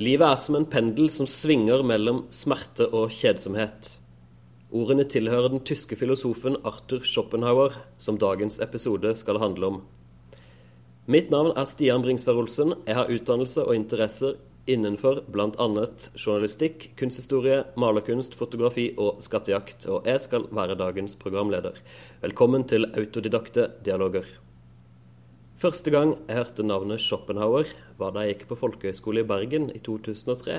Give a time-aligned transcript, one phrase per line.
[0.00, 3.98] Livet er som en pendel som svinger mellom smerte og kjedsomhet.
[4.72, 9.78] Ordene tilhører den tyske filosofen Arthur Schopenhauer, som dagens episode skal handle om.
[11.04, 12.78] Mitt navn er Stian Bringsvær Olsen.
[12.88, 15.68] Jeg har utdannelse og interesser innenfor bl.a.
[16.16, 21.76] journalistikk, kunsthistorie, malerkunst, fotografi og skattejakt, og jeg skal være dagens programleder.
[22.24, 24.24] Velkommen til Autodidakte dialoger.
[25.60, 27.68] Første gang jeg hørte navnet Schopenhauer,
[28.00, 30.54] var da jeg gikk på folkehøyskole i Bergen i 2003.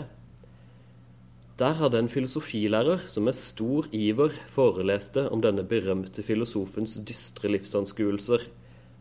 [1.57, 8.45] Der hadde en filosofilærer som med stor iver foreleste om denne berømte filosofens dystre livsanskuelser,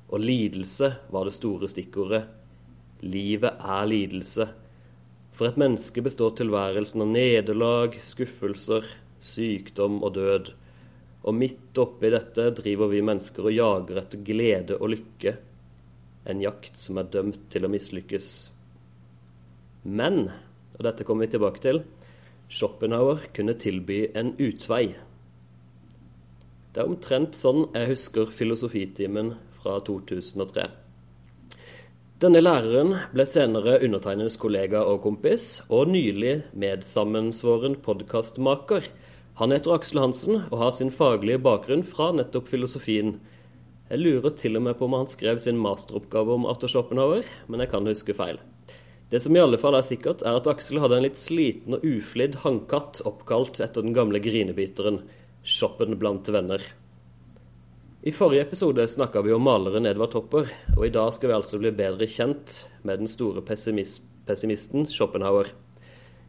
[0.08, 2.22] og lidelse var det store stikkordet.
[3.04, 4.48] Livet er lidelse.
[5.36, 8.88] For et menneske består tilværelsen av nederlag, skuffelser,
[9.20, 10.50] sykdom og død.
[11.28, 15.36] Og midt oppi dette driver vi mennesker og jager etter glede og lykke
[16.28, 18.28] en jakt som er dømt til å mislykkes.
[19.84, 20.26] Men,
[20.76, 21.82] og dette kommer vi tilbake til,
[22.50, 24.96] Schopenhauer kunne tilby en utvei.
[26.74, 30.66] Det er omtrent sånn jeg husker filosofitimen fra 2003.
[32.20, 38.84] Denne læreren ble senere undertegnedes kollega og kompis, og nylig medsammensvoren podkastmaker.
[39.40, 43.14] Han heter Aksel Hansen og har sin faglige bakgrunn fra nettopp filosofien,
[43.90, 47.62] jeg lurer til og med på om han skrev sin masteroppgave om Arthur Schopenhauer, men
[47.64, 48.38] jeg kan huske feil.
[49.10, 51.82] Det som i alle fall er sikkert, er at Aksel hadde en litt sliten og
[51.82, 55.00] uflidd hannkatt oppkalt etter den gamle grinebiteren
[55.42, 56.62] Shoppen blant venner.
[58.06, 60.46] I forrige episode snakka vi om maleren Edvard Topper,
[60.76, 65.50] og i dag skal vi altså bli bedre kjent med den store pessimisten Schopenhauer.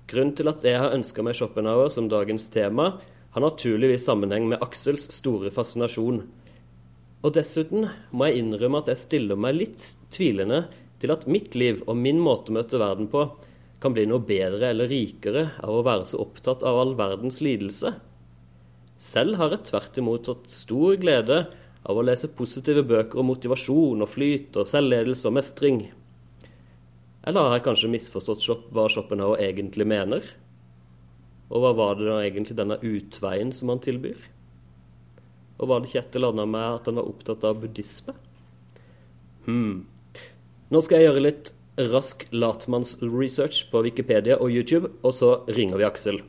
[0.10, 2.96] Grunnen til at jeg har ønska meg Schopenhauer som dagens tema,
[3.32, 6.26] har naturligvis sammenheng med Aksels store fascinasjon
[7.22, 10.64] og dessuten må jeg innrømme at jeg stiller meg litt tvilende
[11.02, 13.26] til at mitt liv og min måte å møte verden på
[13.82, 17.94] kan bli noe bedre eller rikere av å være så opptatt av all verdens lidelse.
[19.02, 21.40] Selv har jeg tvert imot hatt stor glede
[21.82, 25.82] av å lese positive bøker om motivasjon og flyt og selvledelse og mestring.
[27.26, 30.26] Eller har jeg kanskje misforstått hva Schopenhauer egentlig mener?
[31.50, 34.22] Og hva var det da egentlig denne utveien som han tilbyr?
[35.62, 38.16] Og var det ikke et eller annet med at han var opptatt av buddhisme?
[39.46, 39.86] Hmm.
[40.74, 41.54] Nå skal jeg gjøre litt
[41.92, 46.22] rask latmannsresearch på Wikipedia og YouTube, og så ringer vi Aksel.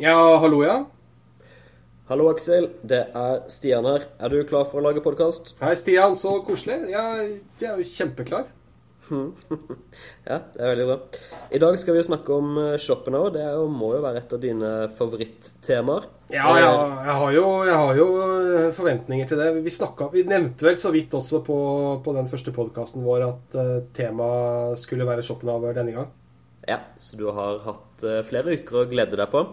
[0.00, 0.78] Ja, hallo, ja.
[2.10, 2.64] Hallo, Aksel.
[2.82, 4.02] Det er Stian her.
[4.18, 5.52] Er du klar for å lage podkast?
[5.60, 6.16] Hei, Stian.
[6.18, 6.80] Så koselig.
[6.90, 8.48] Jeg, jeg er jo kjempeklar.
[10.26, 10.96] ja, det er veldig bra.
[11.54, 13.28] I dag skal vi snakke om shoppen òg.
[13.36, 16.10] Det jo, må jo være et av dine favorittemaer.
[16.34, 19.48] Ja, ja jeg, har jo, jeg, har jo, eh, forventninger til det.
[19.60, 21.62] Vi, snakket, vi nevnte vel så vidt også på,
[22.02, 26.10] på den første podkasten vår at uh, temaet skulle være Schopenhauer denne gang.
[26.66, 29.46] Ja, så du har hatt uh, flere uker å glede deg på?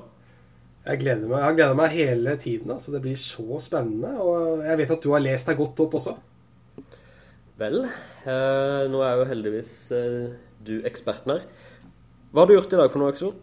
[0.88, 2.72] Jeg gleder meg, jeg gleder meg hele tiden.
[2.72, 4.14] altså Det blir så spennende.
[4.24, 6.16] Og jeg vet at du har lest deg godt opp også.
[7.58, 7.82] Vel,
[8.30, 10.30] eh, nå er jo heldigvis eh,
[10.64, 11.46] du eksperten her.
[12.32, 13.34] Hva har du gjort i dag for noe, Aksel?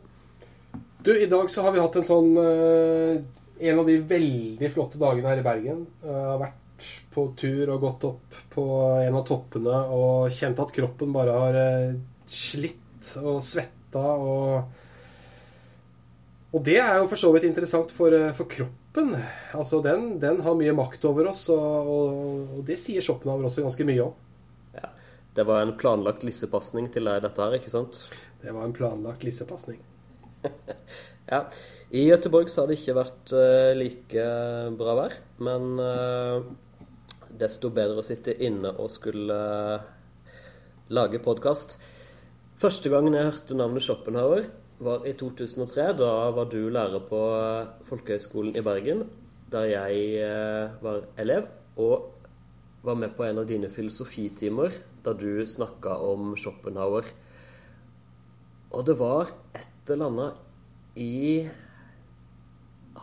[1.04, 3.16] Du, I dag så har vi hatt en sånn eh,
[3.68, 5.82] En av de veldig flotte dagene her i Bergen.
[6.04, 8.64] Jeg har vært på tur og gått opp på
[9.02, 11.98] en av toppene og kjent at kroppen bare har eh,
[12.30, 14.80] slitt og svetta og
[16.54, 19.16] og det er jo for så vidt interessant for, eh, for kroppen.
[19.58, 23.64] Altså den, den, har mye makt over oss, og, og, og det sier Schopenhauer også
[23.64, 24.14] ganske mye om.
[24.76, 24.92] Ja,
[25.34, 28.04] Det var en planlagt lissepasning til deg, dette her, ikke sant?
[28.42, 29.82] Det var en planlagt lissepasning.
[31.32, 31.42] ja.
[31.94, 34.24] I Gøteborg så har det ikke vært uh, like
[34.78, 36.38] bra vær, men uh,
[37.34, 39.38] desto bedre å sitte inne og skulle
[40.94, 41.80] lage podkast.
[42.62, 44.52] Første gangen jeg hørte navnet Schopenhauer
[44.84, 45.90] var i 2003.
[45.98, 47.20] Da var du lærer på
[47.88, 49.04] Folkehøgskolen i Bergen,
[49.52, 51.48] der jeg eh, var elev.
[51.80, 52.10] Og
[52.84, 57.08] var med på en av dine filosofitimer da du snakka om Schopenhauer.
[58.74, 61.48] Og det var et eller annet i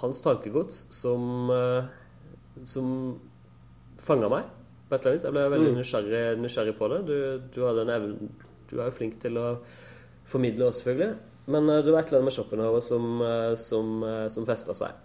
[0.02, 1.90] hans tankegods som, eh,
[2.66, 3.20] som
[4.02, 4.48] fanga meg
[4.90, 5.28] på et eller annet vis.
[5.28, 5.82] Jeg ble veldig mm.
[5.82, 7.02] nysgjerrig, nysgjerrig på det.
[7.10, 7.18] Du,
[7.56, 8.32] du, evne,
[8.70, 9.48] du er jo flink til å
[10.30, 11.31] formidle oss, selvfølgelig.
[11.50, 14.76] Men uh, det var et eller annet med Schopenhauer som, uh, som, uh, som festa
[14.78, 15.00] seg.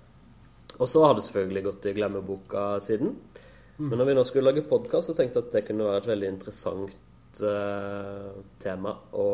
[0.77, 3.15] Og så har det selvfølgelig gått i glemmeboka siden.
[3.79, 3.89] Mm.
[3.89, 6.11] Men når vi nå skulle lage podkast, så tenkte jeg at det kunne være et
[6.13, 6.97] veldig interessant
[7.45, 8.31] uh,
[8.63, 9.27] tema å,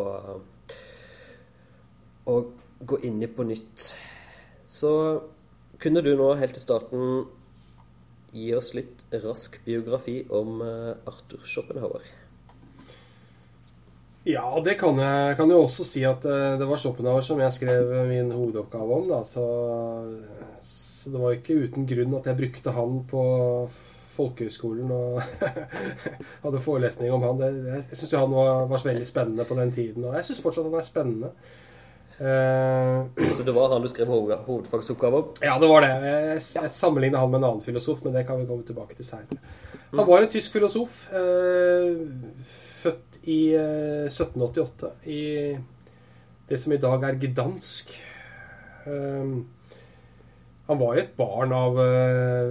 [2.31, 2.37] å
[2.83, 3.93] gå inn i på nytt.
[4.67, 4.93] Så
[5.83, 7.25] kunne du nå helt til starten
[8.33, 12.07] gi oss litt rask biografi om uh, Arthur Schopenhauer?
[14.25, 17.55] Ja, det kan jeg kan jo også si at uh, det var Schopenhauer som jeg
[17.57, 19.09] skrev min hovedoppgave om.
[19.11, 19.47] Da, så,
[20.63, 23.25] så det var ikke uten grunn at jeg brukte han på
[24.13, 25.19] folkehøgskolen og
[26.45, 27.41] hadde forelesning om han.
[27.41, 27.51] Det,
[27.91, 30.79] jeg syns han var, var, veldig spennende på den tiden, og jeg syns fortsatt han
[30.79, 31.33] er spennende.
[32.21, 34.11] Uh, så det var han du skrev
[34.47, 35.31] hovedfagsoppgave om?
[35.41, 35.93] Ja, det var det.
[36.05, 39.09] Jeg, jeg sammenligna han med en annen filosof, men det kan vi komme tilbake til
[39.09, 39.41] seinere.
[39.93, 41.97] Han var en tysk filosof, uh,
[42.83, 45.23] født i uh, 1788 i
[46.49, 47.95] det som i dag er Gdansk.
[48.83, 51.79] Han var jo et barn av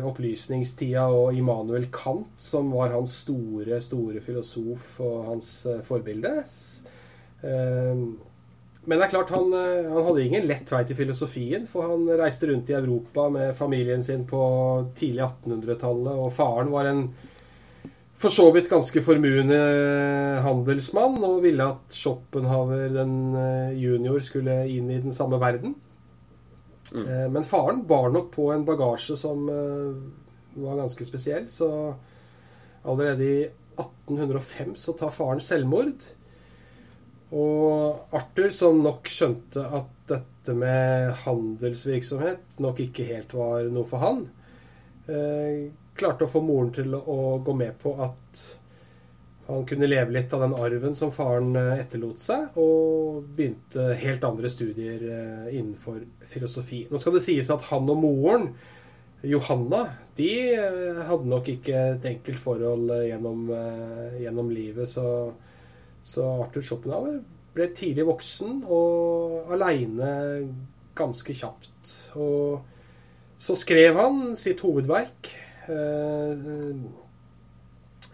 [0.08, 5.52] opplysningstida og Immanuel Kant, som var hans store, store filosof og hans
[5.86, 6.32] forbilde.
[7.44, 8.16] Uh,
[8.86, 12.50] men det er klart, han, han hadde ingen lett vei til filosofien, for han reiste
[12.50, 14.42] rundt i Europa med familien sin på
[14.98, 17.04] tidlig 1800-tallet, og faren var en
[18.22, 19.58] for så vidt ganske formuende
[20.46, 23.16] handelsmann og ville at Schopenhauer den
[23.78, 25.74] junior skulle inn i den samme verden.
[26.94, 27.08] Mm.
[27.08, 31.48] Eh, men faren bar nok på en bagasje som eh, var ganske spesiell.
[31.50, 31.70] Så
[32.84, 33.44] allerede i
[33.80, 36.04] 1805 så tar faren selvmord.
[37.32, 44.04] Og Arthur, som nok skjønte at dette med handelsvirksomhet nok ikke helt var noe for
[44.04, 44.26] han,
[45.08, 48.42] eh, klarte å få moren til å gå med på at
[49.52, 54.24] han kunne leve litt av den arven som faren eh, etterlot seg, og begynte helt
[54.28, 56.86] andre studier eh, innenfor filosofi.
[56.92, 58.52] Nå skal det sies at han og moren,
[59.28, 59.84] Johanna,
[60.18, 63.50] de eh, hadde nok ikke et enkelt forhold gjennom,
[64.22, 64.90] gjennom livet.
[64.90, 65.06] Så,
[66.02, 67.22] så, Arthur Schopenhauer
[67.52, 70.12] ble tidlig voksen og aleine
[70.98, 71.96] ganske kjapt.
[72.20, 72.62] Og
[73.42, 75.30] så skrev han sitt hovedverk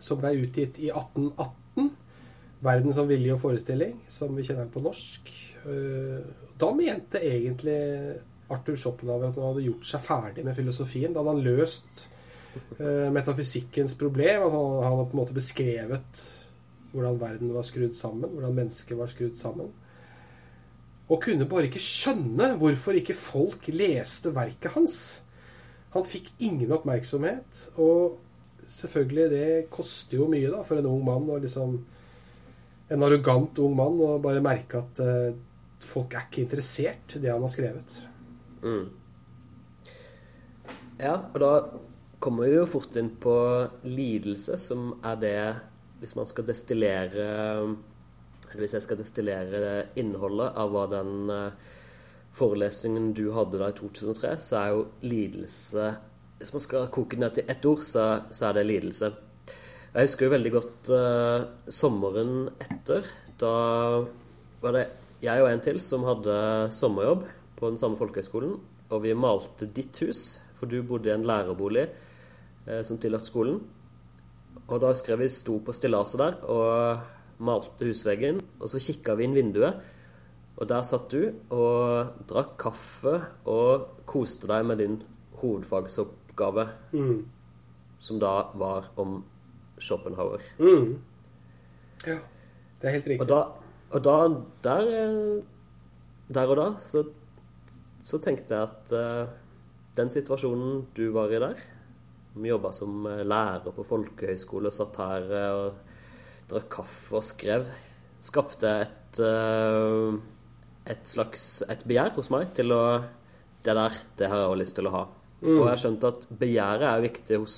[0.08, 1.92] som ble utgitt i 1818.
[2.58, 5.30] 'Verden som vilje og forestilling', som vi kjenner den på norsk.
[5.70, 6.26] Eh,
[6.58, 7.78] da mente egentlig
[8.50, 11.14] Arthur Schopenhauer at han hadde gjort seg ferdig med filosofien.
[11.14, 12.08] Da hadde han løst
[12.80, 14.48] eh, metafysikkens problem.
[14.48, 16.24] Altså han hadde på en måte beskrevet
[16.94, 19.72] hvordan verden var skrudd sammen, hvordan mennesket var skrudd sammen.
[21.08, 24.98] Og kunne bare ikke skjønne hvorfor ikke folk leste verket hans.
[25.94, 27.62] Han fikk ingen oppmerksomhet.
[27.80, 28.18] Og
[28.68, 31.80] selvfølgelig, det koster jo mye da, for en ung mann og liksom
[32.88, 35.34] En arrogant ung mann å bare merke at uh,
[35.84, 37.96] folk er ikke interessert i det han har skrevet.
[38.64, 38.86] Mm.
[41.02, 41.50] Ja, og da
[42.24, 43.36] kommer vi jo fort inn på
[43.84, 45.36] lidelse, som er det
[46.02, 47.28] Hvis man skal destillere
[48.48, 51.74] Eller hvis jeg skal destillere innholdet av hva den uh,
[52.38, 55.88] forelesningen du hadde da i 2003, så er jo lidelse
[56.38, 59.10] hvis man skal koke ned til ett ord, så, så, er det lidelse.
[59.94, 63.08] Jeg husker jo veldig godt uh, sommeren etter.
[63.42, 63.54] Da
[64.62, 64.84] var det
[65.24, 66.36] jeg og en til som hadde
[66.78, 67.26] sommerjobb
[67.58, 68.54] på den samme folkehøgskolen.
[68.94, 71.88] Og vi malte ditt hus, for du bodde i en lærerbolig
[72.70, 73.64] uh, som tilhørte skolen.
[74.68, 77.06] Og da husker jeg vi sto på stillaset der og
[77.40, 78.42] malte husveggen.
[78.60, 79.80] Og så kikka vi inn vinduet,
[80.58, 81.22] og der satt du
[81.54, 83.14] og drakk kaffe
[83.46, 84.96] og koste deg med din
[85.38, 86.66] hovedfagsoppgave,
[86.98, 87.20] mm.
[88.02, 89.20] som da var om
[89.78, 90.42] Schopenhauer.
[90.58, 90.98] Mm.
[92.08, 92.18] Ja,
[92.82, 93.22] det er helt riktig.
[93.22, 93.44] Og da,
[93.94, 94.18] og da
[94.66, 97.06] der, eh, der, og da så,
[98.02, 99.30] så tenkte jeg at uh,
[99.98, 101.62] den situasjonen du var i der
[102.46, 105.94] jobba som eh, lærer på folkehøyskole og satt her og
[106.52, 107.68] drakk kaffe og skrev.
[108.24, 110.16] Skapte et, uh,
[110.90, 112.82] et slags et begjær hos meg til å
[113.68, 115.04] Det der, det har jeg også lyst til å ha.
[115.42, 115.48] Mm.
[115.50, 117.56] Og jeg har skjønt at begjæret er viktig hos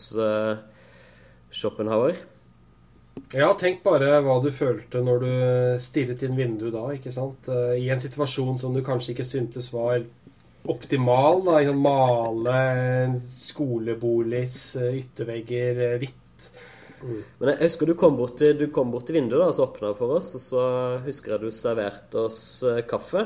[1.53, 2.17] Schopenhauer.
[3.35, 5.33] Ja, tenk bare hva du følte når du
[5.83, 7.51] stirret inn vinduet da, ikke sant.
[7.51, 10.01] I en situasjon som du kanskje ikke syntes var
[10.71, 11.43] optimal.
[11.45, 16.49] da, sånn Male en skoleboligs yttervegger hvitt.
[16.99, 17.21] Mm.
[17.39, 19.93] Men jeg husker du kom bort til, du kom bort til vinduet, da, så åpna
[19.97, 20.65] for oss, og så
[21.05, 22.41] husker jeg du serverte oss
[22.89, 23.23] kaffe.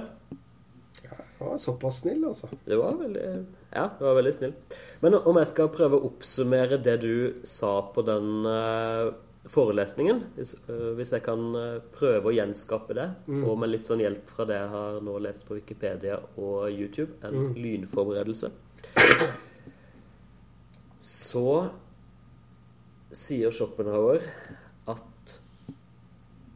[1.02, 2.52] Ja, jeg var såpass snill, altså.
[2.68, 3.28] Det var veldig
[3.74, 4.54] ja, du var veldig snill.
[5.02, 7.16] Men om jeg skal prøve å oppsummere det du
[7.48, 9.10] sa på den uh,
[9.52, 13.42] forelesningen, hvis, uh, hvis, jeg kan uh, prøve å gjenskape det, mm.
[13.44, 17.18] og med litt sånn hjelp fra det jeg har nå lest på Wikipedia og YouTube,
[17.28, 17.58] en mm.
[17.60, 18.52] lynforberedelse,
[21.04, 21.48] så
[23.14, 24.24] sier Schopenhauer
[24.90, 25.38] at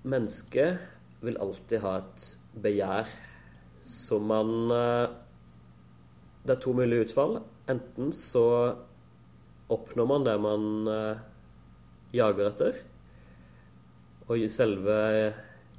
[0.08, 0.80] mennesket
[1.26, 2.28] vil alltid ha et
[2.64, 3.10] begjær
[3.88, 5.08] som man eh,
[6.48, 7.42] Det er to mulige utfall.
[7.68, 8.46] Enten så
[9.68, 11.24] oppnår man det man eh,
[12.18, 12.82] jager etter,
[14.28, 14.98] og selve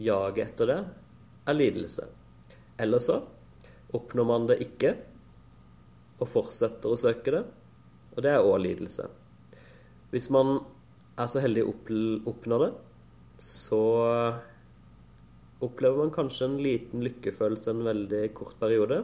[0.01, 0.79] jaget etter det
[1.49, 2.07] er lidelse.
[2.79, 3.21] Eller så
[3.97, 4.95] oppnår man det ikke
[6.19, 7.45] og fortsetter å søke det,
[8.17, 9.07] og det er òg lidelse.
[10.11, 10.59] Hvis man
[11.19, 11.75] er så heldig å
[12.31, 12.71] oppnå det,
[13.43, 13.83] så
[15.63, 19.03] opplever man kanskje en liten lykkefølelse en veldig kort periode,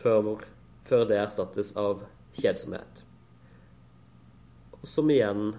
[0.00, 0.46] før,
[0.88, 2.04] før det erstattes av
[2.36, 3.02] kjedsomhet.
[4.86, 5.50] Som igjen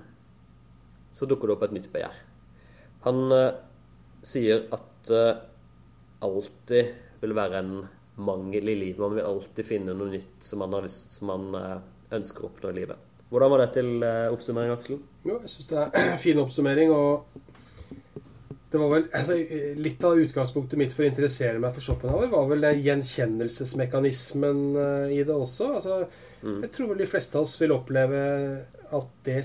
[1.11, 2.15] så dukker det opp et nytt begjær.
[3.05, 3.53] Han uh,
[4.25, 5.41] sier at uh,
[6.21, 7.75] alltid vil være en
[8.21, 9.01] mangel i livet.
[9.01, 11.77] Man vil alltid finne noe nytt som man, lyst, som man uh,
[12.13, 13.07] ønsker å oppnå i livet.
[13.31, 14.97] Hvordan var det til oppsummering, Aksel?
[15.23, 16.91] Jo, jeg syns det er en fin oppsummering.
[16.91, 17.23] og
[18.71, 19.37] det var vel, altså,
[19.79, 24.61] Litt av utgangspunktet mitt for å interessere meg for Schopenhauer var vel den gjenkjennelsesmekanismen
[25.15, 25.69] i det også.
[25.79, 26.01] Altså,
[26.43, 26.59] mm.
[26.65, 28.21] Jeg tror vel de fleste av oss vil oppleve
[28.99, 29.39] at det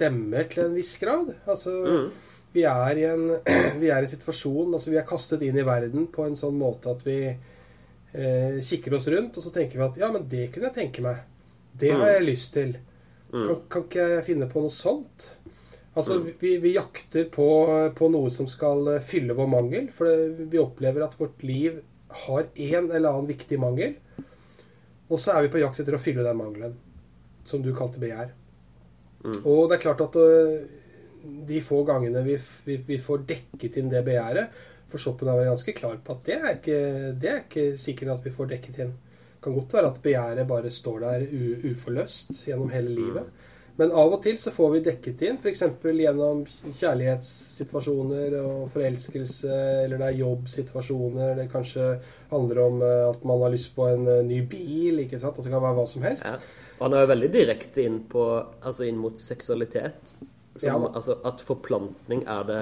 [0.00, 1.34] stemmer til en viss grad.
[1.44, 2.10] Altså, mm.
[2.56, 3.26] vi, er en,
[3.82, 6.56] vi, er i en, situasjon altså Vi er kastet inn i verden på en sånn
[6.60, 10.48] måte at vi eh, kikker oss rundt, og så tenker vi at ja, men det
[10.54, 11.26] kunne jeg tenke meg.
[11.80, 12.14] Det har mm.
[12.14, 12.74] jeg lyst til.
[13.30, 13.44] Mm.
[13.44, 15.28] Kan, kan, ikke jeg finne på noe sånt?
[15.90, 16.32] Altså, mm.
[16.40, 17.46] vi, vi, jakter på,
[17.96, 19.88] på, noe som skal fylle vår mangel.
[19.94, 21.80] For vi opplever at vårt liv
[22.24, 23.94] har en eller annen viktig mangel.
[25.10, 26.76] Og så er vi på jakt etter å fylle den mangelen,
[27.46, 28.30] som du kalte begjær.
[29.24, 29.40] Mm.
[29.44, 30.60] Og det er klart at øh,
[31.48, 35.74] de få gangene vi, vi, vi får dekket inn det begjæret For Schopenhauer er ganske
[35.76, 36.78] klar på at det er, ikke,
[37.20, 38.94] det er ikke sikkert at vi får dekket inn.
[38.94, 41.26] Det kan godt være at begjæret bare står der
[41.70, 43.28] uforløst gjennom hele livet.
[43.80, 45.62] Men av og til så får vi dekket inn, f.eks.
[45.80, 49.52] gjennom kjærlighetssituasjoner og forelskelse,
[49.86, 51.86] eller det er jobbsituasjoner, det kanskje
[52.32, 55.38] handler om øh, at man har lyst på en øh, ny bil, ikke sant.
[55.38, 56.26] Altså det kan være hva som helst.
[56.28, 56.36] Ja.
[56.80, 58.24] Og han er jo veldig direkte inn, på,
[58.64, 60.14] altså inn mot seksualitet.
[60.56, 60.78] Som, ja.
[60.88, 62.60] altså, at forplantning er det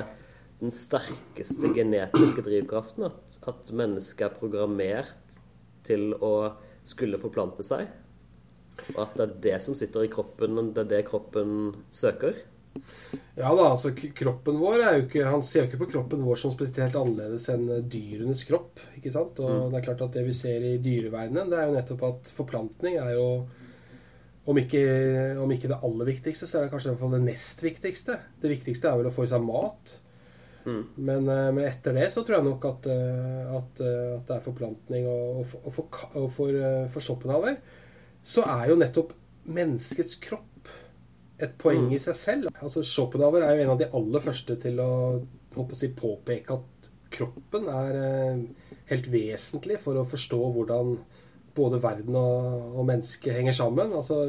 [0.59, 3.07] den sterkeste genetiske drivkraften.
[3.07, 5.39] At, at mennesket er programmert
[5.87, 6.51] til å
[6.83, 7.87] skulle forplante seg.
[8.97, 12.43] Og at det er det som sitter i kroppen, det er det kroppen søker.
[13.39, 16.37] Ja da, altså kroppen vår er jo ikke Han ser jo ikke på kroppen vår
[16.39, 18.83] som spesielt annerledes enn dyrenes kropp.
[18.99, 19.39] ikke sant?
[19.43, 19.65] Og mm.
[19.73, 22.99] det er klart at det vi ser i dyreverdenen, det er jo nettopp at forplantning
[22.99, 23.29] er jo
[24.49, 24.83] om ikke,
[25.43, 28.15] om ikke, det aller viktigste, så er det kanskje i hvert fall det nest viktigste.
[28.41, 29.99] Det viktigste er vel å få i seg mat.
[30.65, 30.83] Mm.
[30.95, 34.37] Men, eh, men, etter det så tror jeg nok at, eh, at, eh, at det
[34.37, 35.09] er forplantning.
[35.09, 36.61] Og, og, og, for, og for,
[36.95, 37.59] for Schopenhauer
[38.25, 39.15] så er jo nettopp
[39.49, 40.73] menneskets kropp
[41.39, 41.95] et poeng mm.
[41.97, 42.51] i seg selv.
[42.59, 44.91] Altså Schopenhauer er jo en av de aller første til å,
[45.55, 47.97] å si, påpeke at kroppen er
[48.91, 50.99] helt vesentlig for å forstå hvordan
[51.59, 53.93] både verden og, og mennesket henger sammen.
[53.99, 54.23] Altså,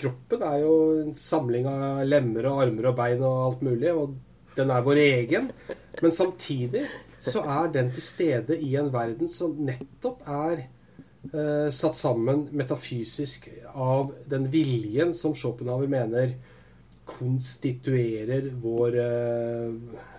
[0.00, 4.16] kroppen er jo en samling av lemmer og armer og bein og alt mulig, og
[4.56, 5.50] den er vår egen.
[6.00, 6.84] Men samtidig
[7.20, 13.50] så er den til stede i en verden som nettopp er eh, satt sammen metafysisk
[13.74, 16.34] av den viljen som Schopenhauer mener
[17.10, 19.74] konstituerer vår, eh,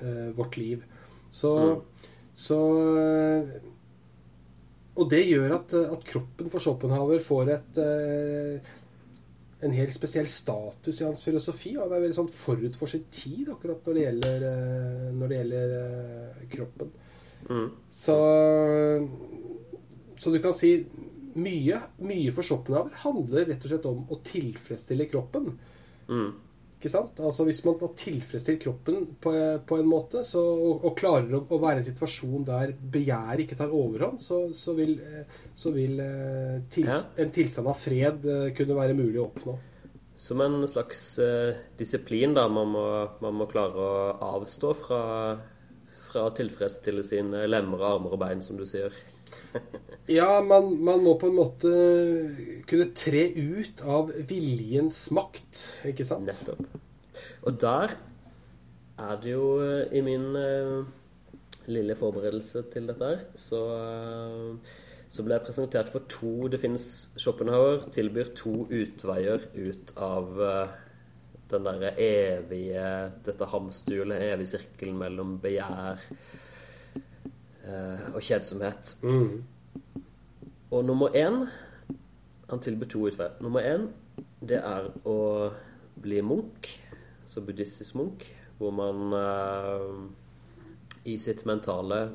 [0.06, 0.86] eh, vårt liv.
[1.32, 2.08] Så, mm.
[2.34, 2.62] så
[5.00, 8.72] og det gjør at, at, kroppen for Schopenhauer får et, eh,
[9.64, 11.78] en helt spesiell status i hans filosofi.
[11.78, 15.32] Og han er veldig sånn forut for sin tid akkurat når det gjelder, eh, når
[15.32, 16.92] det gjelder eh, kroppen.
[17.48, 17.70] Mm.
[18.02, 18.18] Så,
[20.18, 20.76] så, du kan si
[21.40, 25.54] mye, mye for Schopenhauer handler rett og slett om å tilfredsstille kroppen.
[26.12, 26.32] Mm.
[26.82, 27.20] Ikke sant?
[27.22, 29.32] Altså Hvis man har tilfredsstilt kroppen på,
[29.70, 33.44] på en måte, så, og, og, klarer å, å, være i en situasjon der begjæret
[33.44, 34.96] ikke tar overhånd, så, så vil,
[35.54, 36.98] så vil eh, tils, ja.
[37.22, 39.56] en tilstand av fred eh, kunne være mulig å oppnå.
[40.18, 42.48] Som en slags uh, disiplin, da.
[42.50, 42.88] Man må,
[43.22, 45.04] man må, klare å avstå fra,
[46.10, 48.98] fra å tilfredsstille sine lemmer, armer og bein, som du sier.
[50.12, 51.74] Ja, man, man, må på en måte
[52.70, 56.30] kunne tre ut av viljens makt, ikke sant?
[56.30, 56.80] Nettopp.
[57.46, 57.96] Og der
[59.02, 60.84] er det jo eh, i min uh,
[61.72, 64.78] lille forberedelse til dette her, så, uh,
[65.12, 66.86] så ble jeg presentert for to Det finnes
[67.20, 70.78] Schopenhauer tilbyr to utveier ut av uh,
[71.52, 72.86] den derre evige
[73.26, 76.00] Dette hamsterhjulet, evig sirkel mellom begjær
[78.14, 78.96] og kjedsomhet.
[79.04, 79.44] Mm.
[80.72, 81.46] Og nummer én
[82.52, 83.38] Han tilbyr to utveier.
[83.40, 83.88] Nummer én
[84.42, 85.52] det er å
[86.02, 86.68] bli munk,
[87.24, 88.26] altså buddhistisk munk.
[88.58, 89.94] hvor man eh,
[91.06, 92.12] i sitt mentale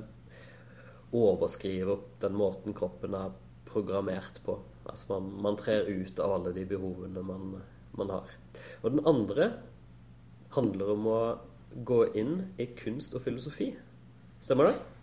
[1.11, 3.33] overskriver den måten kroppen er
[3.67, 4.59] programmert på.
[4.87, 7.57] Altså man, man trer ut av alle de behovene man,
[7.99, 8.37] man har.
[8.83, 9.51] Og den andre
[10.55, 11.21] handler om å
[11.87, 13.73] gå inn i kunst og filosofi.
[14.39, 14.96] Stemmer det?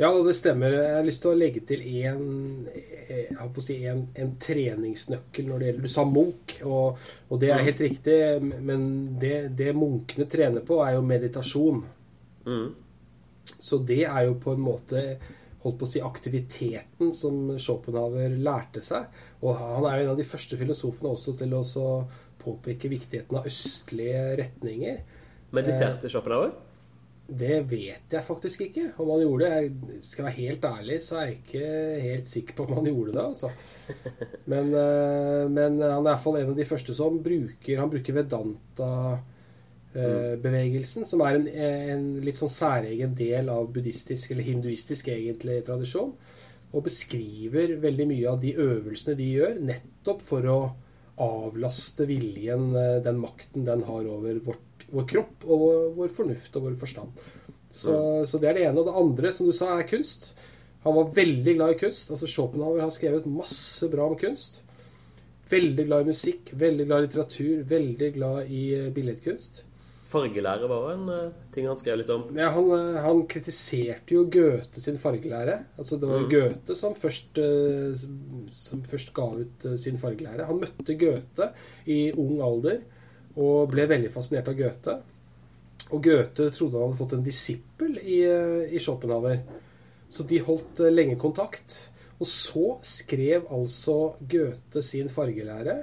[0.00, 0.74] Ja, det stemmer.
[0.74, 2.22] Jeg har lyst til å legge til en,
[2.70, 7.02] jeg holdt på å si, en, en treningsnøkkel når det gjelder Du sa Munch, og,
[7.28, 8.16] og det er helt riktig.
[8.40, 8.86] Men
[9.20, 11.84] det, det munkene trener på, er jo meditasjon.
[12.46, 12.70] Mm.
[13.60, 15.04] Så det er jo på en måte
[15.60, 19.10] holdt på å si aktiviteten som Schopenhauer lærte seg.
[19.44, 21.62] Og han er jo en av de første filosofene også til å
[22.40, 25.00] påpeke viktigheten av østlige retninger.
[25.56, 26.54] Mediterte Schopenhauer?
[27.30, 29.50] Det vet jeg faktisk ikke om han gjorde.
[29.54, 29.70] Jeg
[30.02, 31.60] skal være helt ærlig, så er jeg ikke
[32.02, 33.24] helt sikker på om han gjorde det.
[33.24, 33.48] Altså.
[34.50, 41.04] Men, eh, men han er iallfall en av de første som bruker Han bruker Vedanta-bevegelsen,
[41.06, 46.12] som er en, en, litt sånn særegen del av buddhistisk, eller hinduistisk egentlig, tradisjon.
[46.74, 50.60] Og beskriver veldig mye av de øvelsene de gjør, nettopp for å
[51.20, 55.66] avlaste viljen, eh, den makten den har over vårt vår kropp og
[55.98, 57.22] vår fornuft og vår forstand.
[57.70, 58.26] Så, mm.
[58.26, 58.82] så, det er det ene.
[58.82, 60.32] Og det andre, som du sa, er kunst.
[60.84, 62.10] Han var veldig glad i kunst.
[62.10, 64.62] Altså Schopenhauer har skrevet masse bra om kunst.
[65.50, 69.64] Veldig glad i musikk, veldig glad i litteratur, veldig glad i eh, billedkunst.
[70.10, 72.24] Fargelære var en uh, ting han skrev litt om.
[72.34, 75.56] Ja, han, uh, han, kritiserte jo Goethe sin fargelære.
[75.78, 76.30] Altså Det var mm.
[76.32, 80.48] Goethe som først, uh, som først ga ut sin fargelære.
[80.50, 81.52] Han møtte Goethe
[81.86, 82.80] i ung alder
[83.40, 84.96] og ble veldig fascinert av Goethe.
[85.90, 88.20] Og Goethe trodde han hadde fått en disippel i,
[88.70, 89.40] i Schopenhauer.
[90.10, 91.76] Så de holdt eh, lenge kontakt.
[92.20, 95.78] Og så skrev altså Goethe sin fargelære.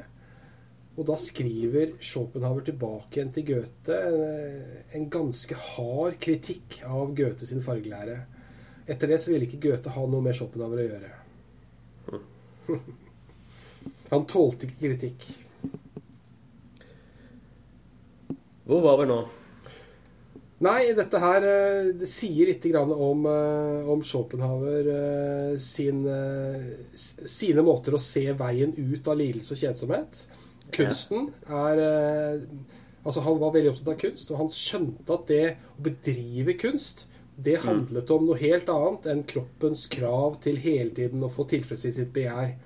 [0.97, 7.49] Og da skriver Schopenhauer tilbake igjen til Goethe eh, en ganske hard kritikk av Goethe
[7.49, 8.19] sin fargelære.
[8.87, 11.11] Etter det så ville ikke Goethe ha noe med Schopenhauer å gjøre.
[14.13, 15.27] Han tålte ikke kritikk.
[18.67, 19.21] Hvor var vi nå?
[20.65, 26.01] Nei, dette her eh, det sier litt om, eh, om Schopenhauer eh, sin,
[26.97, 30.23] sine måter å se veien ut av lidelse og kjedsomhet.
[30.73, 31.85] Kunsten er
[33.07, 35.43] Altså, han var veldig opptatt av kunst, og han skjønte at det
[35.77, 37.05] å bedrive kunst,
[37.37, 37.61] det mm.
[37.63, 42.11] handlet om noe helt annet enn kroppens krav til hele tiden å få tilfredsstilt sitt
[42.17, 42.57] begjær.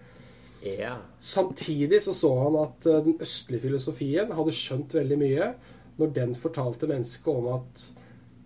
[0.66, 1.04] Yeah.
[1.22, 5.52] Samtidig så så han at den østlige filosofien hadde skjønt veldig mye
[5.99, 7.84] når den fortalte mennesket om at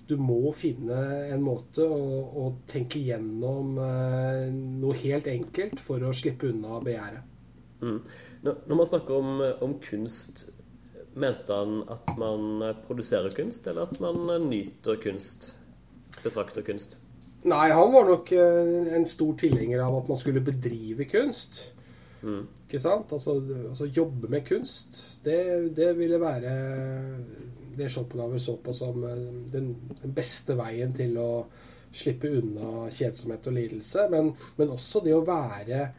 [0.06, 0.98] du må finne
[1.34, 2.02] en måte å,
[2.38, 7.32] å tenke gjennom eh, noe helt enkelt for å slippe unna begjæret.
[7.82, 7.98] Mm.
[8.46, 10.46] Når, når, man snakker om, om, kunst,
[11.18, 15.54] mente han at man produserer kunst, eller at man nyter kunst?
[16.22, 17.00] Betrakter kunst?
[17.46, 21.75] Nei, han var nok eh, en stor tilhenger av at man skulle bedrive kunst.
[22.22, 22.46] Mm.
[22.66, 23.12] Ikke sant?
[23.14, 23.36] Altså,
[23.70, 26.56] altså, jobbe med kunst, det, det ville være
[27.76, 31.30] det Schopenhauer så på som eh, den, den, beste veien til å
[31.96, 34.08] slippe unna kjedsomhet og lidelse.
[34.12, 35.90] Men, men også det å være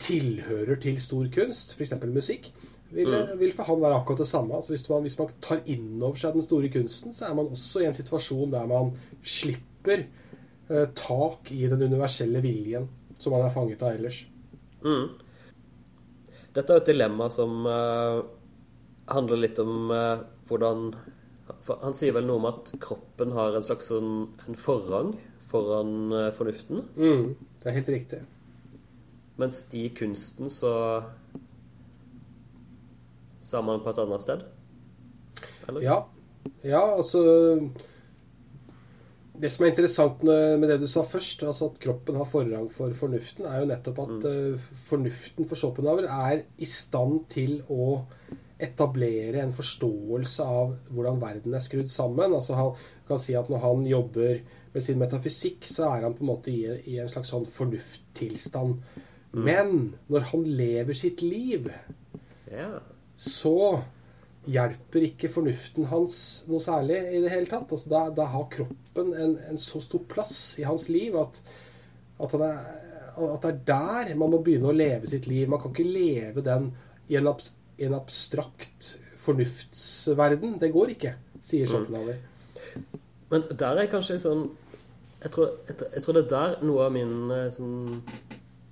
[0.00, 1.92] tilhører til stor kunst, f.eks.
[2.08, 2.48] musikk,
[2.90, 3.34] vil, mm.
[3.38, 4.56] vil, for han være akkurat det samme.
[4.56, 7.52] Altså hvis, man, hvis man tar inn over seg den store kunsten, så er man
[7.52, 12.88] også i en situasjon der man slipper eh, tak i den universelle viljen
[13.20, 14.24] som man er fanget av ellers.
[14.84, 15.06] Mm.
[16.56, 18.20] Dette er et dilemma som uh,
[19.10, 20.90] handler litt om uh, hvordan
[21.82, 25.14] Han sier vel noe om at kroppen har en slags sånn, en forrang
[25.46, 26.84] foran uh, fornuften?
[26.98, 28.20] Mm, det er helt riktig.
[29.40, 30.72] Mens i kunsten så
[33.50, 34.44] er man på et annet sted?
[35.68, 35.82] Eller?
[35.84, 35.98] Ja.
[36.64, 37.20] Ja, altså
[39.40, 42.92] det som er interessant med det du sa først, altså at kroppen har forrang for
[42.96, 44.28] fornuften, er jo nettopp at mm.
[44.30, 48.02] Eh, fornuften for Schopenhauer er i stand til å
[48.60, 52.34] etablere en forståelse av hvordan verden er skrudd sammen.
[52.36, 52.74] Altså Han
[53.08, 54.42] kan si at når han jobber
[54.74, 58.76] med sin metafysikk, så er han på en måte i, i en slags sånn fornufttilstand.
[59.32, 59.46] Mm.
[59.46, 59.72] Men
[60.12, 61.70] når han lever sitt liv,
[62.50, 62.80] yeah.
[63.16, 63.80] så
[64.48, 66.14] hjelper ikke fornuften hans
[66.48, 67.72] noe særlig i det hele tatt.
[67.74, 71.42] Altså, da, da, har kroppen en, en, så stor plass i hans liv at,
[72.20, 72.62] at, er,
[73.10, 75.48] at, det er der man må begynne å leve sitt liv.
[75.50, 76.70] Man kan ikke leve den
[77.10, 80.56] i en, abs, en abstrakt fornuftsverden.
[80.62, 81.72] Det går ikke, sier mm.
[81.74, 82.26] Schopenhauer.
[83.30, 84.48] Men der er kanskje sånn
[85.20, 87.98] jeg tror, jeg, jeg tror, det er der noe av min eh, sånn,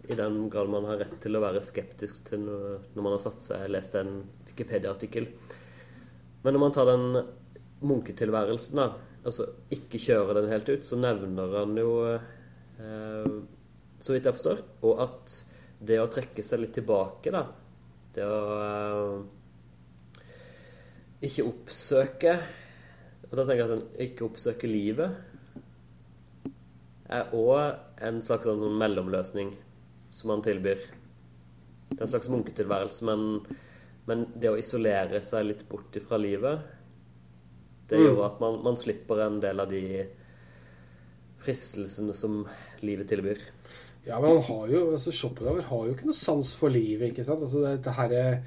[0.08, 3.20] I den grad man har rett til å være skeptisk til noe, når man har
[3.20, 4.22] satt seg lest en
[4.58, 5.30] Wikipedia-artikkel
[6.42, 7.16] men når man tar den
[7.84, 8.86] munketilværelsen, da,
[9.26, 13.32] altså ikke kjører den helt ut, så nevner han jo, eh,
[13.98, 15.34] så vidt jeg forstår, og at
[15.78, 17.44] det å trekke seg litt tilbake, da
[18.14, 19.18] Det å eh,
[21.28, 22.32] ikke oppsøke
[23.28, 25.10] Og da tenker jeg at ikke oppsøke livet
[27.08, 29.52] er òg en slags sånn mellomløsning
[30.12, 30.80] som han tilbyr.
[31.88, 33.20] Det er en slags munketilværelse, men,
[34.08, 36.60] men det å isolere seg litt bort fra livet,
[37.88, 38.04] det Mm.
[38.06, 39.82] gjør at man, man slipper en del av de
[41.42, 42.42] fristelsene som
[42.84, 43.38] livet tilbyr.
[44.08, 47.24] Ja, men han har jo, altså Schopenhauer har jo ikke noe sans for livet, ikke
[47.26, 47.42] sant?
[47.44, 48.42] Altså dette her, er-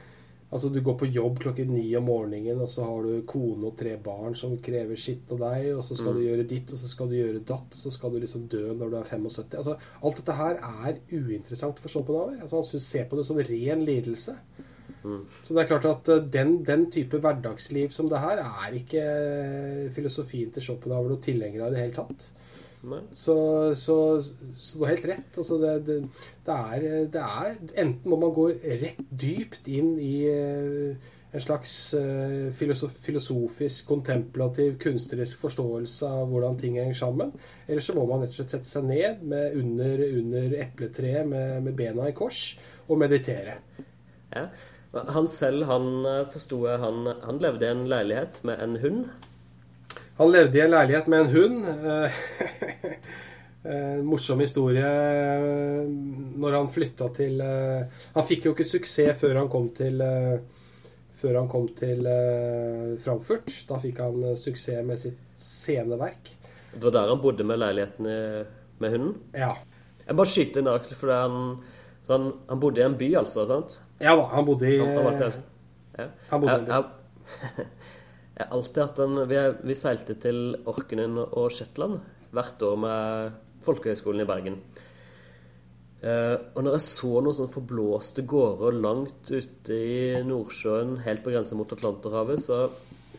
[0.52, 3.78] altså Du går på jobb klokken ni om morgenen, og så har du kone og
[3.78, 6.88] tre barn som krever sitt av deg, og så skal du gjøre ditt, og så
[6.90, 9.58] skal du gjøre datt, og så skal du liksom dø når du er 75.
[9.58, 12.42] Altså, Alt dette her er uinteressant for Schopenhauer.
[12.42, 14.36] Altså, han ser på det som ren lidelse.
[15.44, 19.02] Så det er klart at eh, den, den type hverdagsliv som det her, er ikke
[19.02, 22.30] eh, filosofien til Schopenhauer noe tilhenger av i det hele tatt.
[23.14, 23.36] Så,
[23.78, 23.96] så,
[24.58, 25.38] så du har helt rett.
[25.38, 25.98] Altså det, det,
[26.48, 28.48] det, er, det er Enten må man gå
[28.82, 36.58] rett dypt inn i eh, en slags eh, filosof, filosofisk, kontemplativ, kunstnerisk forståelse av hvordan
[36.60, 37.32] ting henger sammen.
[37.68, 41.62] Eller så må man rett og slett sette seg ned med under, under epletreet med,
[41.68, 42.44] med bena i kors
[42.90, 43.62] og meditere.
[44.34, 44.48] Ja.
[44.92, 49.04] Han selv, han eh, forsto jeg, han, han levde i en leilighet med en hund.
[50.20, 51.70] Han levde i en leilighet med en hund.
[51.92, 52.18] Eh,
[53.64, 55.90] En morsom historie eh,
[56.42, 57.84] når han flytta til eh,
[58.16, 60.40] Han fikk jo ikke suksess før han kom til eh,
[61.22, 63.54] han kom til eh, Frankfurt.
[63.70, 66.32] Da fikk han eh, suksess med sitt sceneverk.
[66.74, 68.08] Det var der han bodde med leiligheten
[68.82, 69.14] med hunden.
[69.38, 69.52] Ja.
[70.08, 71.36] Jeg bare skyter inn Aksel, for han,
[72.02, 73.46] så han, han bodde i en by, altså?
[73.46, 73.76] sant?
[74.02, 77.66] Ja da, han bodde i Han, han, bodde jeg,
[78.38, 82.00] jeg har alltid hatt en vi, vi seilte til Orkenen og Shetland
[82.32, 83.36] hvert år med
[83.66, 84.58] Folkehøgskolen i Bergen.
[86.02, 91.34] Eh, og når jeg så noen sånne forblåste gårder langt ute i Nordsjøen, helt på
[91.34, 92.64] grensa mot Atlanterhavet, så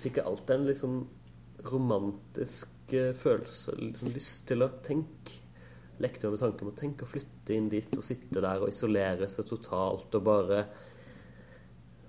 [0.02, 0.96] fikk jeg alltid en liksom
[1.70, 5.38] romantisk eh, følelse, liksom lyst til å tenke.
[6.00, 8.72] Lekte meg med tanken om å tenke å flytte inn dit og sitte der og
[8.72, 10.62] isolere seg totalt og bare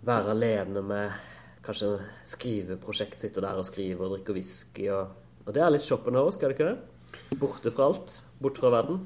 [0.03, 1.19] være alene med
[1.63, 6.31] kanskje skriveprosjekt, sitte der og skrive og drikke whisky og Og det er litt Schopenhauer,
[6.31, 7.35] skal det ikke det?
[7.35, 8.13] Borte fra alt.
[8.39, 9.01] Bort fra verden.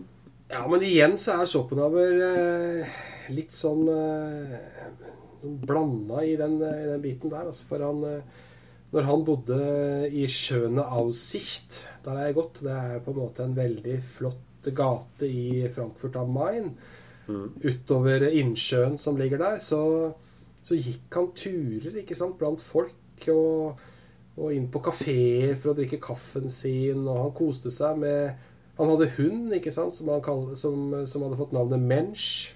[0.52, 3.00] Ja, men igjen så er Schopenhauer eh,
[3.34, 4.54] litt sånn eh,
[5.42, 7.50] blanda i den, i den biten der.
[7.50, 8.44] Altså for han eh,
[8.94, 9.58] Når han bodde
[10.14, 14.47] i Schöne Aussicht, der er jeg gått Det er på en måte en veldig flott
[14.76, 16.72] gate i Frankfurt am Main.
[17.28, 19.82] Utover innsjøen som ligger der, så,
[20.64, 22.96] så gikk han turer ikke sant, blant folk.
[23.34, 23.80] og
[24.38, 28.46] og inn på kafeer for å drikke kaffen sin, og han koste seg med
[28.78, 32.52] Han hadde hund, ikke sant, som, han kall, som, som hadde fått navnet Mensch.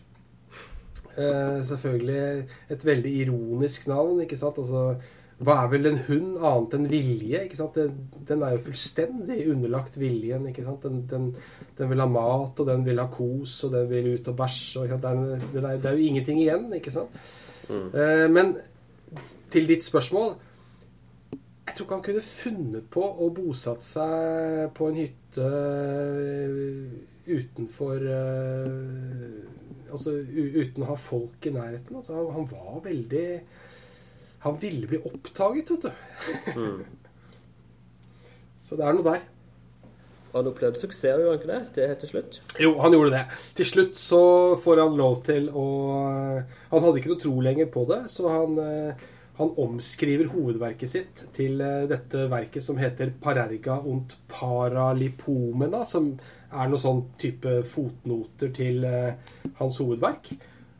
[1.18, 2.44] Eh, selvfølgelig
[2.76, 4.60] et veldig ironisk navn, ikke sant.
[4.62, 5.00] Altså,
[5.42, 7.40] hva er vel en hund annet enn vilje?
[7.48, 7.78] ikke sant?
[7.78, 10.46] Den, den er jo fullstendig underlagt viljen.
[10.52, 10.86] ikke sant?
[10.86, 11.32] Den, den,
[11.78, 14.84] den vil ha mat, og den vil ha kos, og den vil ut og bæsje.
[14.84, 14.94] og?
[14.94, 17.22] Det, er, det, er, det er jo ingenting igjen, ikke sant?
[17.72, 18.56] Eh, men
[19.52, 20.34] til ditt spørsmål
[21.72, 26.56] jeg tror ikke han kunne funnet på å bosatt seg på en hytte eh,
[27.32, 29.42] utenfor eh,
[29.92, 31.98] Altså uten å ha folk i nærheten.
[32.00, 33.24] Altså, han, han var veldig
[34.42, 35.92] Han ville bli oppdaget, vet du.
[38.66, 39.22] Så det er noe der.
[40.32, 41.62] Han opplevde suksess, gjorde han ikke det?
[41.76, 42.38] Det helt til slutt.
[42.64, 43.24] Jo, han gjorde det.
[43.58, 44.22] Til slutt så
[44.64, 45.66] får han lov til å
[46.72, 48.94] Han hadde ikke noe tro lenger på det, så han, eh,
[49.42, 56.14] han omskriver hovedverket sitt til eh, dette verket som heter Parerga und Paralipomena, som
[56.52, 59.12] er noe sånn type fotnoter til eh,
[59.60, 60.32] hans hovedverk.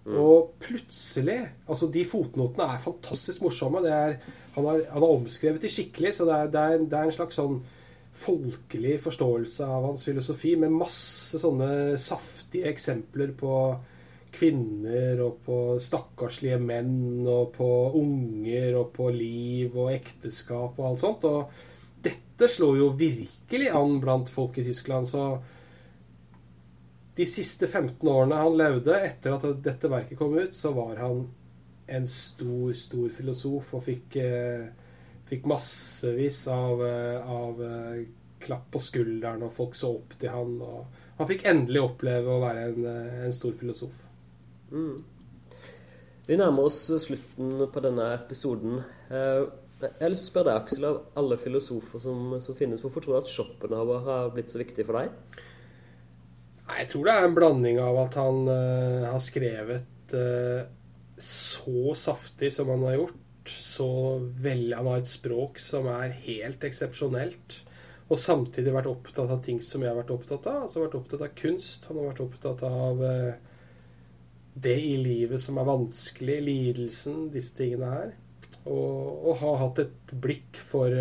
[0.10, 1.38] Og plutselig
[1.70, 3.84] Altså, de fotnotene er fantastisk morsomme.
[3.86, 4.18] Er,
[4.56, 7.16] han, har, han har omskrevet de skikkelig, så det er, det, er, det er en
[7.20, 7.62] slags sånn
[8.12, 13.54] folkelig forståelse av hans filosofi, med masse sånne saftige eksempler på
[14.32, 21.04] kvinner og på stakkarslige menn og på unger og på liv og ekteskap og alt
[21.04, 21.28] sånt.
[21.28, 25.08] Og dette slår jo virkelig an blant folk i Tyskland.
[25.08, 25.26] Så
[27.22, 31.28] de siste 15 årene han levde etter at dette verket kom ut, så var han
[31.92, 34.64] en stor, stor filosof og fikk, eh,
[35.30, 38.00] fikk massevis av, eh, av eh,
[38.42, 40.56] klapp på skulderen, og folk så opp til han.
[41.20, 42.88] Han fikk endelig oppleve å være en,
[43.28, 44.00] en stor filosof.
[46.26, 48.82] Vi nærmer oss slutten på denne episoden.
[49.12, 54.06] Jeg spørre deg, Aksel, av alle filosofer som, som finnes, hvorfor tror du at Schopenhauer
[54.08, 55.46] har blitt så viktig for deg?
[56.78, 60.64] Jeg tror det er en blanding av at han uh, har skrevet uh,
[61.22, 63.18] så saftig som han har gjort.
[63.52, 63.90] Så
[64.42, 67.58] veldig, Han har et språk som er helt eksepsjonelt.
[68.12, 70.66] Og samtidig vært opptatt av ting som jeg har vært opptatt av.
[70.66, 71.88] Altså vært opptatt av kunst.
[71.90, 73.34] Han har vært opptatt av uh,
[74.54, 76.40] det i livet som er vanskelig.
[76.48, 78.18] Lidelsen, disse tingene her.
[78.66, 80.94] Og, og har hatt et blikk for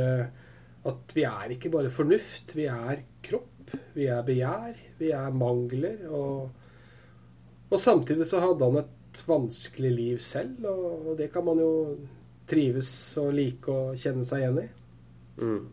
[0.90, 2.54] at vi er ikke bare fornuft.
[2.56, 3.74] Vi er kropp.
[3.94, 4.89] Vi er begjær.
[5.00, 6.02] Vi er mangler.
[6.12, 6.50] Og,
[7.70, 11.72] og samtidig så hadde han et vanskelig liv selv, og, og det kan man jo
[12.50, 12.90] trives
[13.22, 14.68] og like og kjenne seg igjen i.
[15.40, 15.64] Mm.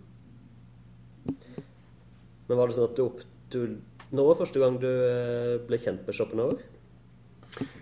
[2.47, 3.59] Men var det sånn at du, opp, du
[4.15, 6.61] Når var første gang du eh, ble kjent med Schopenhauer?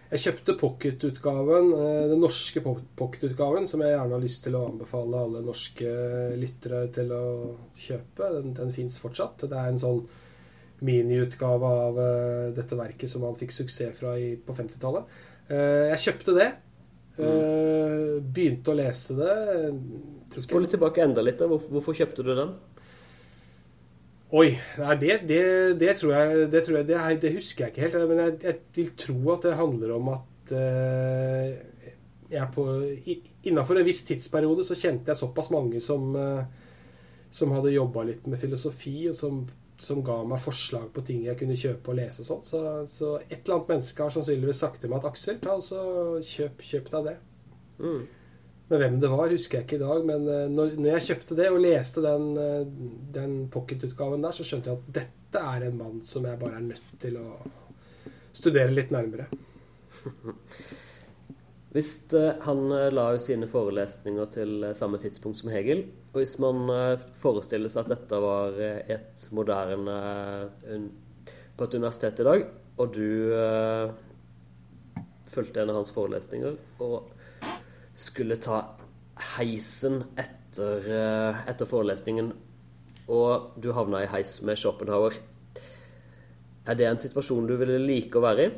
[0.09, 4.63] Jeg kjøpte pocketutgaven, eh, den norske po- pocketutgaven, som jeg gjerne har lyst til å
[4.71, 5.91] anbefale alle norske
[6.39, 7.23] lyttere til å
[7.77, 8.31] kjøpe.
[8.39, 9.45] Den, den fins fortsatt.
[9.51, 10.01] Det er en sånn
[10.85, 15.09] miniutgave av eh, dette verket som han fikk suksess fra i, på 50-tallet.
[15.49, 16.49] Eh, Jeg kjøpte det.
[17.17, 19.35] Eh, Begynte å lese det.
[20.43, 21.39] Spol tilbake enda litt.
[21.41, 21.47] da.
[21.51, 22.55] Hvorfor, hvorfor kjøpte du den?
[24.35, 24.49] Oi,
[24.81, 25.41] nei, det, det,
[25.79, 27.97] det tror jeg, det, tror jeg det, er- det husker jeg ikke helt.
[28.09, 31.51] Men jeg, jeg vil tro at det handler om at uh,
[32.33, 32.65] jeg på,
[33.47, 36.41] Innafor en viss tidsperiode så kjente jeg såpass mange som, uh,
[37.31, 39.43] som hadde jobba litt med filosofi, og som,
[39.81, 42.43] som ga meg forslag på ting jeg kunne kjøpe og lese og sånn.
[42.47, 42.59] Så,
[42.89, 45.81] så et eller annet menneske har sannsynligvis sagt til meg at Aksel, ta og så
[46.23, 47.15] kjøp, kjøp deg det.
[47.83, 48.05] Mm.
[48.67, 50.05] Men hvem det var, husker jeg ikke i dag.
[50.07, 52.63] Men eh, når, når jeg kjøpte det og leste den, eh,
[53.17, 56.65] den pocketutgaven der, så skjønte jeg at dette er en mann som jeg bare er
[56.71, 57.27] nødt til å
[58.35, 59.27] studere litt nærmere.
[61.75, 65.85] Hvis eh, Han la jo sine forelesninger til samme tidspunkt som Hegel.
[66.15, 69.95] Og hvis man eh, forestiller seg at dette var eh, et moderne
[70.63, 70.85] eh,
[71.59, 72.45] på et universitet i dag,
[72.79, 73.91] og du uh,
[75.31, 77.05] fulgte en av hans forelesninger og
[77.95, 78.57] skulle ta
[79.37, 82.33] heisen etter, uh, etter forelesningen,
[83.07, 85.15] og du havna i heis med Schopenhauer,
[86.67, 88.51] er det en situasjon du ville like å være i?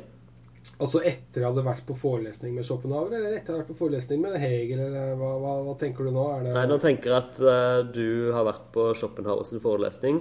[0.78, 3.78] Altså etter jeg hadde vært på forelesning med Schopenhauer, eller etter jeg hadde vært på
[3.80, 6.26] forelesning med Hegel, eller hva, hva, hva tenker du nå?
[6.36, 10.20] Er det Nei, nå tenker jeg at uh, du har vært på Schopenhauer sin forelesning.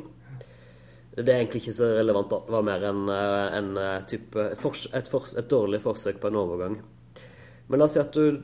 [1.18, 2.34] Det er egentlig ikke så relevant.
[2.34, 6.30] at Det var mer en, eh, en eh, fors, et, fors, et dårlig forsøk på
[6.30, 6.76] en overgang.
[7.68, 8.44] Men la oss si at du,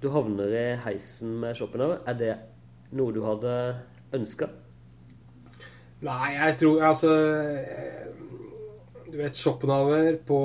[0.00, 2.00] du havner i heisen med Schopenhauer.
[2.08, 2.36] Er det
[2.96, 3.52] noe du hadde
[4.16, 4.48] ønska?
[6.06, 8.05] Nei, jeg tror altså eh,
[9.16, 10.38] Du vet, Schopenhauer på,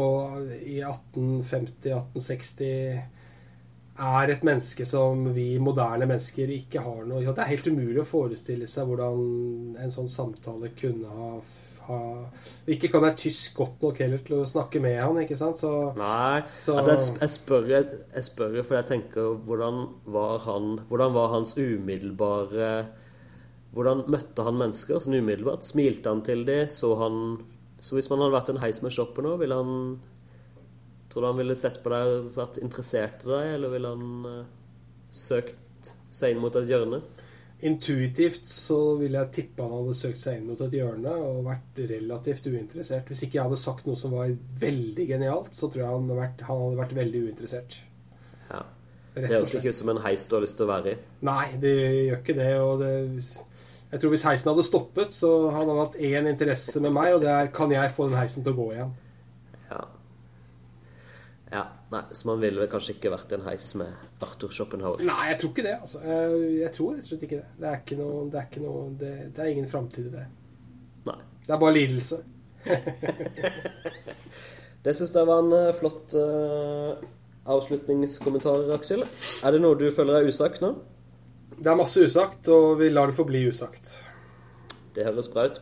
[0.63, 3.01] i 1850-1860
[4.01, 8.05] er et menneske som vi moderne mennesker ikke har noe Det er helt umulig å
[8.07, 9.17] forestille seg hvordan
[9.83, 11.31] en sånn samtale kunne ha,
[11.89, 11.99] ha
[12.71, 15.59] Ikke kan jeg tysk godt nok heller til å snakke med han, ikke sant?
[15.59, 16.39] Så Nei.
[16.55, 19.75] Så- Altså, jeg, jeg spør jeg spør fordi jeg tenker hvordan
[20.15, 22.71] var han Hvordan var hans umiddelbare
[23.75, 25.67] Hvordan møtte han mennesker sånn umiddelbart?
[25.67, 26.71] Smilte han til dem?
[26.71, 27.15] Så han
[27.81, 29.77] Så hvis man hadde vært en heis med shopper nå, ville han
[31.11, 34.27] Tror du han ville sett på deg og vært interessert i deg, eller ville han
[34.29, 37.01] uh, søkt seg inn mot et hjørne?
[37.61, 41.81] intuitivt så ville jeg tippe han hadde søkt seg inn mot et hjørne og vært
[41.91, 43.09] relativt uinteressert.
[43.09, 46.19] Hvis ikke jeg hadde sagt noe som var veldig genialt, så tror jeg han hadde
[46.23, 47.77] vært, han hadde vært veldig uinteressert.
[48.49, 48.63] Ja.
[49.13, 50.99] Det høres ikke ut som en heis du har lyst til å være i.
[51.27, 52.51] Nei, det gjør ikke det.
[52.63, 52.91] Og det
[53.91, 57.23] jeg tror hvis heisen hadde stoppet, så hadde han hatt én interesse med meg, og
[57.23, 58.93] det er kan jeg få den heisen til å gå igjen.
[59.67, 59.81] Ja.
[61.51, 61.63] ja.
[61.91, 65.03] Nei, så man ville kanskje ikke vært i en heis med Arthur Schopenhauer.
[65.03, 65.75] Nei, jeg tror ikke det.
[65.83, 65.99] altså.
[66.07, 67.49] Jeg, jeg tror rett og slett ikke det.
[67.59, 70.23] Det er ikke noe, det er, ikke noe, det, det er ingen framtid i det.
[71.11, 71.19] Nei.
[71.47, 72.21] Det er bare lidelse.
[74.81, 76.97] Det syns jeg var en eh, flott uh,
[77.53, 79.03] avslutningskommentar, Aksel.
[79.45, 80.71] Er det noe du føler er usagt nå?
[81.61, 83.91] Det er masse usagt, og vi lar det forbli usagt.
[84.95, 85.59] Det høres bra ut.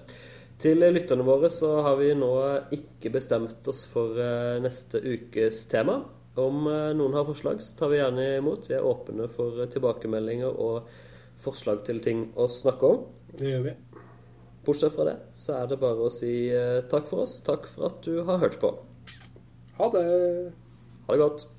[0.59, 2.29] Til lytterne våre så har vi nå
[2.75, 5.97] ikke bestemt oss for eh, neste ukes tema.
[6.39, 8.69] Om eh, noen har forslag, så tar vi gjerne imot.
[8.71, 10.87] Vi er åpne for eh, tilbakemeldinger og
[11.43, 13.03] forslag til ting å snakke om.
[13.35, 13.75] Det gjør vi.
[14.63, 16.33] Bortsett fra det, så er det bare å si
[16.91, 17.41] takk for oss.
[17.43, 18.71] Takk for at du har hørt på.
[19.79, 20.09] Ha det.
[21.07, 21.49] Ha det godt.